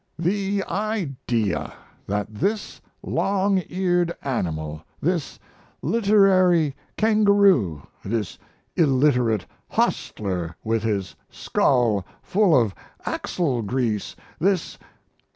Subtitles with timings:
[0.17, 1.73] "The idea!
[2.07, 5.37] That this long eared animal this
[5.83, 8.39] literary kangaroo this
[8.75, 12.73] illiterate hostler with his skull full of
[13.05, 14.79] axle grease this....."